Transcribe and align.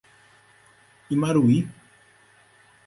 Imaruí 1.17 1.69